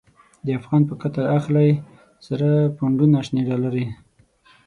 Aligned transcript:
د 0.45 0.47
افغان 0.59 0.81
په 0.89 0.93
قتل 1.01 1.25
اخلی، 1.37 1.69
سره 2.27 2.47
پو 2.75 2.83
نډونه 2.91 3.17
شنی 3.25 3.43
ډالری 3.47 3.85